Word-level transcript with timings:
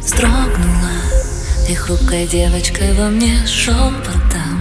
Строгнула 0.00 0.90
и 1.68 1.74
хрупкой 1.74 2.26
девочкой 2.28 2.92
во 2.94 3.08
мне 3.08 3.44
шепотом 3.46 4.60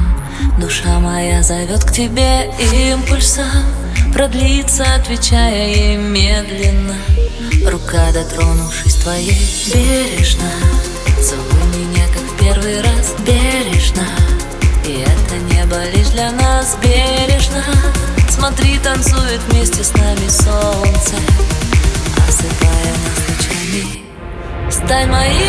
Душа 0.59 1.00
моя 1.00 1.43
зовет 1.43 1.84
к 1.84 1.91
тебе 1.91 2.52
импульсом. 2.73 3.46
Продлится, 4.14 4.84
отвечая 4.96 5.68
ей 5.68 5.98
медленно. 5.98 6.96
Рука, 7.68 8.11
дотронувшись 8.11 8.96
твоей 8.96 9.38
бережно 9.71 10.50
Целуй 11.21 11.63
меня, 11.76 12.05
как 12.13 12.23
в 12.23 12.38
первый 12.40 12.81
раз 12.81 13.16
бережно. 13.26 14.05
И 14.86 15.05
это 15.05 15.36
небо 15.54 15.77
лишь 15.94 16.09
для 16.09 16.31
нас 16.31 16.77
бережно. 16.81 17.63
Смотри, 18.30 18.77
танцует 18.80 19.41
вместе 19.50 19.84
с 19.84 19.94
нами 19.94 20.27
солнце. 20.27 21.16
Осыпая 22.27 22.94
нас 22.94 23.17
лучами. 23.27 24.03
Стань 24.72 25.09
моим 25.09 25.48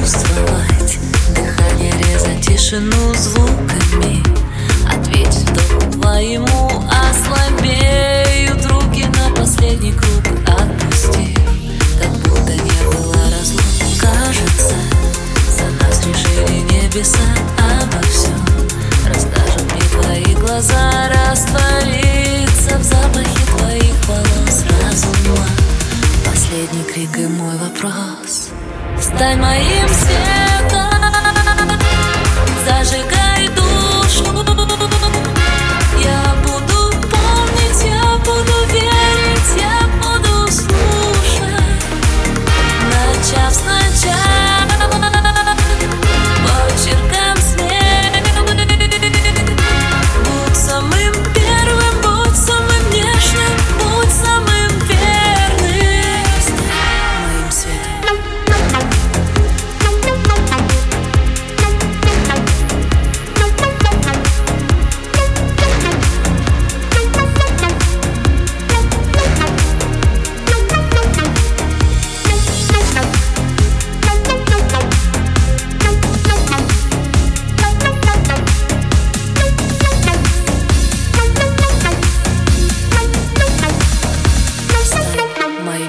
Чувствовать. 0.00 0.98
Дыхание, 1.34 1.92
резать 1.98 2.46
тишину 2.46 3.14
звуками. 3.14 4.22
Ответить 4.88 5.50
вдоху 5.50 5.90
твоему 5.90 6.84
ослабеют 6.88 8.64
руки 8.66 9.06
на 9.06 9.34
последний 9.34 9.92
круг 9.92 10.24
Отпусти, 10.46 11.36
как 12.00 12.10
будто 12.10 12.52
не 12.52 12.82
было 12.86 13.16
разлук 13.36 13.64
Кажется, 14.00 14.76
за 15.56 15.64
нас 15.84 16.00
решили 16.06 16.60
небеса 16.60 17.18
обо 17.58 18.00
всем. 18.06 18.38
Расскажут 19.04 19.72
мне 19.72 19.82
твои 20.00 20.34
глаза 20.36 21.08
раствориться 21.08 22.78
В 22.78 22.84
запахе 22.84 23.56
твоих 23.56 24.06
волос 24.06 24.64
разума. 24.80 25.44
Последний 26.24 26.84
крик 26.84 27.18
и 27.18 27.26
мой 27.26 27.56
вопрос 27.56 28.47
Стань 29.18 29.36
моим 29.40 29.88
светом 29.88 30.27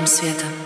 светом. 0.10 0.59